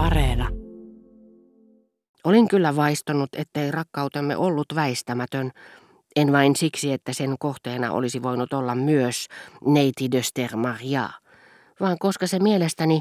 [0.00, 0.48] Areena.
[2.24, 5.50] Olin kyllä vaistonut, ettei rakkautemme ollut väistämätön,
[6.16, 9.26] en vain siksi, että sen kohteena olisi voinut olla myös
[9.66, 11.10] neiti de Stermaria,
[11.80, 13.00] vaan koska se mielestäni,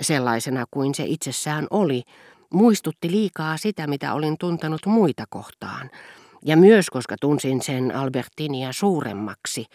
[0.00, 2.02] sellaisena kuin se itsessään oli,
[2.50, 5.90] muistutti liikaa sitä, mitä olin tuntenut muita kohtaan,
[6.44, 9.66] ja myös koska tunsin sen Albertinia suuremmaksi,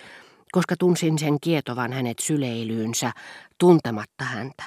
[0.51, 3.11] koska tunsin sen kietovan hänet syleilyynsä,
[3.57, 4.63] tuntematta häntä,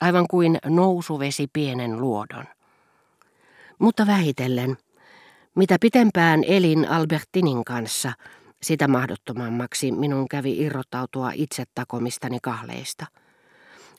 [0.00, 2.44] aivan kuin nousuvesi pienen luodon.
[3.78, 4.76] Mutta vähitellen,
[5.54, 8.12] mitä pitempään elin Albertinin kanssa,
[8.62, 13.06] sitä mahdottomammaksi minun kävi irrottautua itse takomistani kahleista.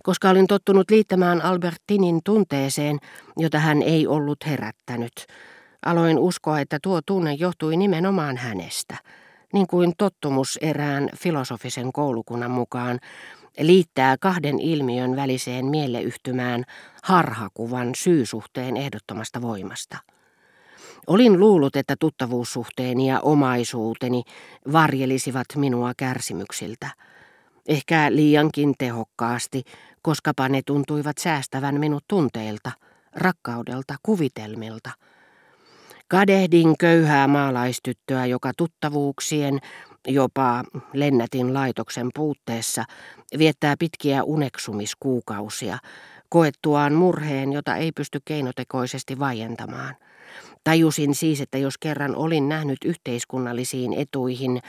[0.03, 2.99] Koska olin tottunut liittämään Albertinin tunteeseen,
[3.37, 5.13] jota hän ei ollut herättänyt,
[5.85, 8.97] aloin uskoa, että tuo tunne johtui nimenomaan hänestä,
[9.53, 12.99] niin kuin tottumus erään filosofisen koulukunnan mukaan
[13.59, 16.63] liittää kahden ilmiön väliseen mieleyhtymään
[17.03, 19.97] harhakuvan syysuhteen ehdottomasta voimasta.
[21.07, 24.23] Olin luullut, että tuttavuussuhteeni ja omaisuuteni
[24.71, 26.89] varjelisivat minua kärsimyksiltä.
[27.67, 29.63] Ehkä liiankin tehokkaasti,
[30.01, 32.71] koskapa ne tuntuivat säästävän minut tunteilta,
[33.15, 34.91] rakkaudelta, kuvitelmilta.
[36.07, 39.59] Kadehdin köyhää maalaistyttöä, joka tuttavuuksien,
[40.07, 40.63] jopa
[40.93, 42.83] lennätin laitoksen puutteessa,
[43.37, 45.77] viettää pitkiä uneksumiskuukausia,
[46.29, 49.95] koettuaan murheen, jota ei pysty keinotekoisesti vaientamaan.
[50.63, 54.59] Tajusin siis, että jos kerran olin nähnyt yhteiskunnallisiin etuihin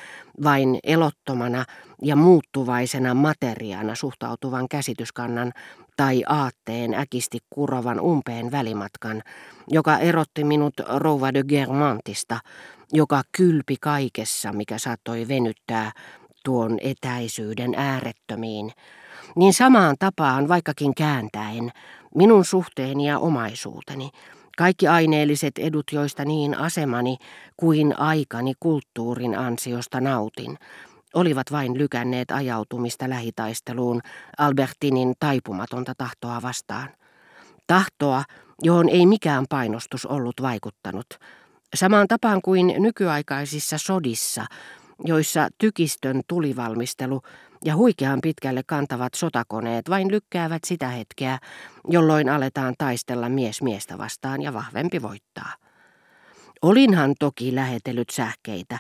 [0.45, 1.65] vain elottomana
[2.03, 5.53] ja muuttuvaisena materiaana suhtautuvan käsityskannan
[5.97, 9.23] tai aatteen äkisti kurovan umpeen välimatkan,
[9.69, 12.39] joka erotti minut rouva de Germantista,
[12.93, 15.93] joka kylpi kaikessa, mikä saattoi venyttää
[16.45, 18.73] tuon etäisyyden äärettömiin,
[19.37, 21.71] niin samaan tapaan, vaikkakin kääntäen,
[22.15, 24.11] minun suhteeni ja omaisuuteni,
[24.59, 27.17] kaikki aineelliset edut, joista niin asemani
[27.57, 30.59] kuin aikani kulttuurin ansiosta nautin,
[31.15, 34.01] olivat vain lykänneet ajautumista lähitaisteluun
[34.39, 36.89] Albertinin taipumatonta tahtoa vastaan.
[37.67, 38.25] Tahtoa,
[38.63, 41.07] johon ei mikään painostus ollut vaikuttanut,
[41.75, 44.47] samaan tapaan kuin nykyaikaisissa sodissa,
[45.05, 47.23] joissa tykistön tulivalmistelu
[47.65, 51.39] ja huikean pitkälle kantavat sotakoneet vain lykkäävät sitä hetkeä,
[51.89, 55.53] jolloin aletaan taistella mies miestä vastaan ja vahvempi voittaa.
[56.63, 58.79] Olinhan toki lähetellyt sähkeitä,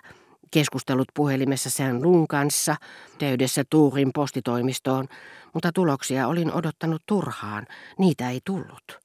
[0.50, 2.76] keskustellut puhelimessa sen luun kanssa,
[3.18, 5.08] teydessä Tuurin postitoimistoon,
[5.54, 7.66] mutta tuloksia olin odottanut turhaan,
[7.98, 8.98] niitä ei tullut.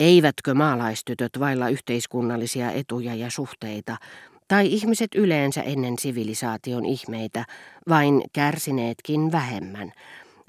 [0.00, 3.96] Eivätkö maalaistytöt vailla yhteiskunnallisia etuja ja suhteita,
[4.52, 7.44] tai ihmiset yleensä ennen sivilisaation ihmeitä,
[7.88, 9.92] vain kärsineetkin vähemmän,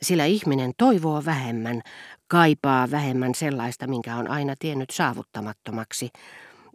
[0.02, 1.82] sillä ihminen toivoo vähemmän,
[2.28, 6.10] kaipaa vähemmän sellaista, minkä on aina tiennyt saavuttamattomaksi,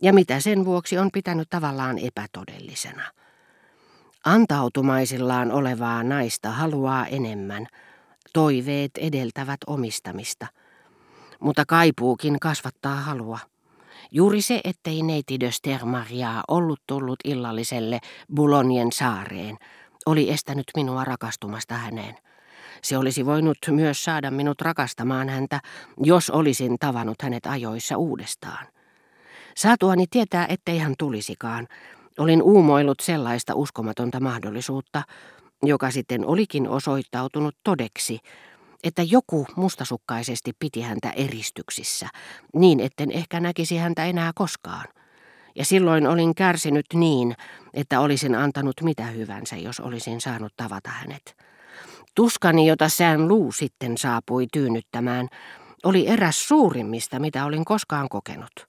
[0.03, 3.03] ja mitä sen vuoksi on pitänyt tavallaan epätodellisena.
[4.25, 7.67] Antautumaisillaan olevaa naista haluaa enemmän,
[8.33, 10.47] toiveet edeltävät omistamista,
[11.41, 13.39] mutta kaipuukin kasvattaa halua.
[14.11, 17.99] Juuri se, ettei neiti de Stermaria ollut tullut illalliselle
[18.35, 19.57] Bulonien saareen,
[20.07, 22.15] oli estänyt minua rakastumasta häneen.
[22.83, 25.61] Se olisi voinut myös saada minut rakastamaan häntä,
[26.05, 28.67] jos olisin tavannut hänet ajoissa uudestaan.
[29.57, 31.69] Saatuani tietää, ettei hän tulisikaan,
[32.19, 35.03] olin uumoillut sellaista uskomatonta mahdollisuutta,
[35.63, 38.19] joka sitten olikin osoittautunut todeksi,
[38.85, 42.09] että joku mustasukkaisesti piti häntä eristyksissä,
[42.55, 44.85] niin etten ehkä näkisi häntä enää koskaan.
[45.55, 47.35] Ja silloin olin kärsinyt niin,
[47.75, 51.37] että olisin antanut mitä hyvänsä, jos olisin saanut tavata hänet.
[52.15, 55.29] Tuskani, jota sään luu sitten saapui tyynnyttämään,
[55.85, 58.69] oli eräs suurimmista, mitä olin koskaan kokenut.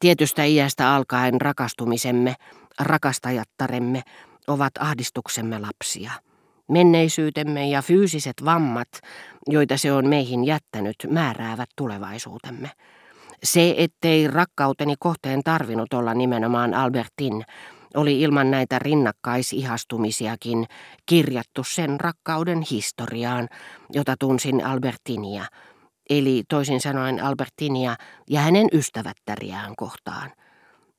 [0.00, 2.34] Tietystä iästä alkaen rakastumisemme,
[2.80, 4.02] rakastajattaremme,
[4.46, 6.12] ovat ahdistuksemme lapsia–
[6.68, 8.88] Menneisyytemme ja fyysiset vammat,
[9.46, 12.70] joita se on meihin jättänyt, määräävät tulevaisuutemme.
[13.42, 17.44] Se, ettei rakkauteni kohteen tarvinnut olla nimenomaan Albertin,
[17.94, 20.66] oli ilman näitä rinnakkaisihastumisiakin
[21.06, 23.48] kirjattu sen rakkauden historiaan,
[23.92, 25.44] jota tunsin Albertinia,
[26.10, 27.96] eli toisin sanoen Albertinia
[28.30, 30.32] ja hänen ystävättäriään kohtaan.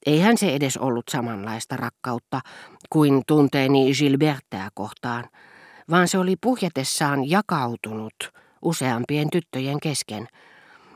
[0.06, 2.42] Eihän se edes ollut samanlaista rakkautta
[2.90, 5.24] kuin tunteeni Gilbertää kohtaan–
[5.92, 8.14] vaan se oli puhjetessaan jakautunut
[8.62, 10.28] useampien tyttöjen kesken.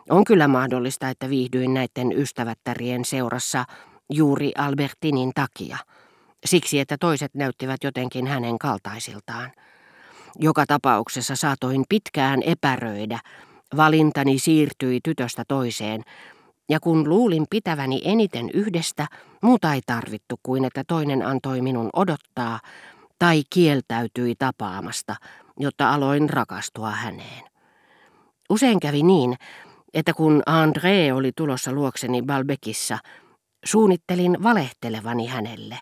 [0.09, 3.65] On kyllä mahdollista, että viihdyin näiden ystävättärien seurassa
[4.09, 5.77] juuri Albertinin takia,
[6.45, 9.51] siksi että toiset näyttivät jotenkin hänen kaltaisiltaan.
[10.39, 13.19] Joka tapauksessa saatoin pitkään epäröidä,
[13.77, 16.03] Valintani siirtyi tytöstä toiseen,
[16.69, 19.07] ja kun luulin pitäväni eniten yhdestä,
[19.41, 22.59] muuta ei tarvittu kuin että toinen antoi minun odottaa
[23.21, 25.15] tai kieltäytyi tapaamasta,
[25.59, 27.44] jotta aloin rakastua häneen.
[28.50, 29.35] Usein kävi niin,
[29.94, 32.97] että kun André oli tulossa luokseni Balbekissa,
[33.65, 35.79] suunnittelin valehtelevani hänelle,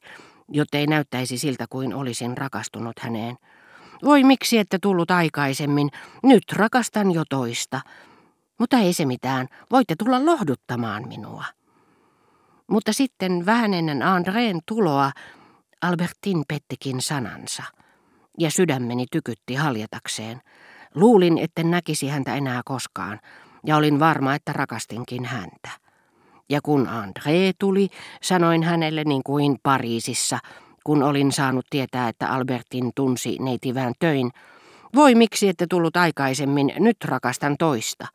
[0.50, 3.38] jottei näyttäisi siltä kuin olisin rakastunut häneen.
[4.04, 5.90] Voi miksi ette tullut aikaisemmin,
[6.24, 7.82] nyt rakastan jo toista.
[8.60, 11.46] Mutta ei se mitään, voitte tulla lohduttamaan minua.
[12.68, 15.12] Mutta sitten vähän ennen Andreen tuloa
[15.82, 17.64] Albertin pettikin sanansa,
[18.38, 20.42] ja sydämeni tykytti haljatakseen.
[20.96, 23.20] Luulin, etten näkisi häntä enää koskaan,
[23.66, 25.70] ja olin varma, että rakastinkin häntä.
[26.50, 27.90] Ja kun André tuli,
[28.22, 30.40] sanoin hänelle niin kuin Pariisissa,
[30.84, 34.32] kun olin saanut tietää, että Albertin tunsi neitivään töin.
[34.96, 38.08] Voi miksi ette tullut aikaisemmin, nyt rakastan toista.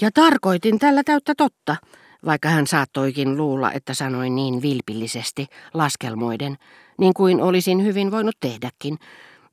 [0.00, 1.76] Ja tarkoitin tällä täyttä totta,
[2.24, 6.56] vaikka hän saattoikin luulla, että sanoin niin vilpillisesti, laskelmoiden,
[6.98, 8.98] niin kuin olisin hyvin voinut tehdäkin,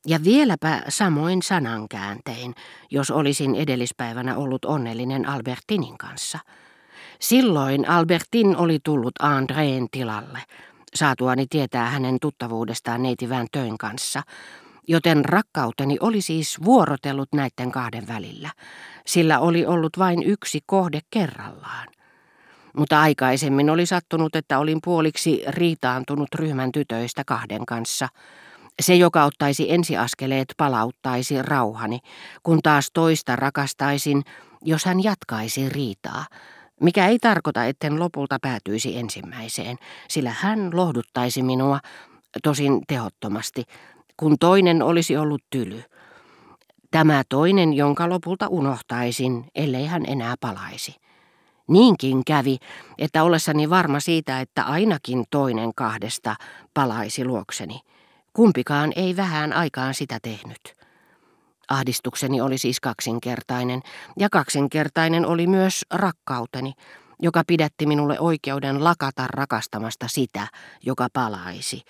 [0.07, 2.55] ja vieläpä samoin sanankääntein,
[2.91, 6.39] jos olisin edellispäivänä ollut onnellinen Albertinin kanssa.
[7.19, 10.39] Silloin Albertin oli tullut Andreen tilalle,
[10.95, 14.21] saatuani tietää hänen tuttavuudestaan neitivään töin kanssa,
[14.87, 18.49] joten rakkauteni oli siis vuorotellut näiden kahden välillä,
[19.05, 21.87] sillä oli ollut vain yksi kohde kerrallaan.
[22.79, 28.07] Mutta aikaisemmin oli sattunut, että olin puoliksi riitaantunut ryhmän tytöistä kahden kanssa.
[28.81, 31.99] Se, joka ottaisi ensiaskeleet, palauttaisi rauhani,
[32.43, 34.23] kun taas toista rakastaisin,
[34.61, 36.25] jos hän jatkaisi riitaa,
[36.81, 39.77] mikä ei tarkoita, etten lopulta päätyisi ensimmäiseen,
[40.09, 41.79] sillä hän lohduttaisi minua,
[42.43, 43.63] tosin tehottomasti,
[44.17, 45.83] kun toinen olisi ollut tyly.
[46.91, 51.08] Tämä toinen, jonka lopulta unohtaisin, ellei hän enää palaisi.
[51.69, 52.57] Niinkin kävi,
[52.97, 56.35] että ollessani varma siitä, että ainakin toinen kahdesta
[56.73, 57.79] palaisi luokseni.
[58.33, 60.79] Kumpikaan ei vähän aikaan sitä tehnyt.
[61.69, 63.81] Ahdistukseni oli siis kaksinkertainen,
[64.17, 66.73] ja kaksinkertainen oli myös rakkauteni,
[67.21, 70.47] joka pidätti minulle oikeuden lakata rakastamasta sitä,
[70.83, 71.81] joka palaisi,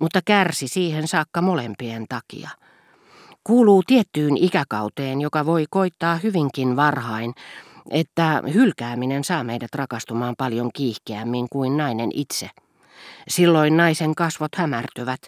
[0.00, 2.50] mutta kärsi siihen saakka molempien takia.
[3.44, 7.34] Kuuluu tiettyyn ikäkauteen, joka voi koittaa hyvinkin varhain,
[7.90, 12.50] että hylkääminen saa meidät rakastumaan paljon kiihkeämmin kuin nainen itse.
[13.28, 15.20] Silloin naisen kasvot hämärtyvät,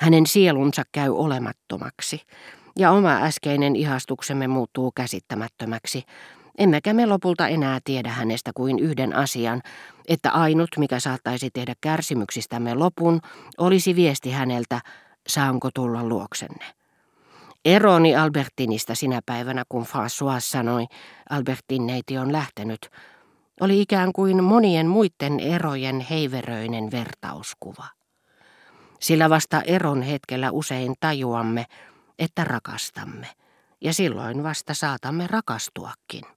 [0.00, 2.22] hänen sielunsa käy olemattomaksi,
[2.78, 6.04] ja oma äskeinen ihastuksemme muuttuu käsittämättömäksi,
[6.58, 9.62] emmekä me lopulta enää tiedä hänestä kuin yhden asian,
[10.08, 13.20] että ainut, mikä saattaisi tehdä kärsimyksistämme lopun,
[13.58, 14.80] olisi viesti häneltä,
[15.28, 16.77] saanko tulla luoksenne.
[17.64, 20.86] Eroni Albertinista sinä päivänä, kun François sanoi,
[21.30, 22.90] Albertin neiti on lähtenyt,
[23.60, 27.84] oli ikään kuin monien muiden erojen heiveröinen vertauskuva.
[29.00, 31.66] Sillä vasta eron hetkellä usein tajuamme,
[32.18, 33.26] että rakastamme,
[33.80, 36.24] ja silloin vasta saatamme rakastuakin.